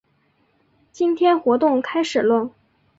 [0.91, 2.55] 今天活动开始啰！